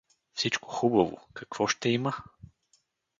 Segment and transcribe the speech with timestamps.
[0.33, 2.13] —Всичко хубаво— какво ще има?